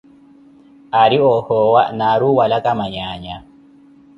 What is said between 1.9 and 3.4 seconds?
na aari owalaka manyaanya.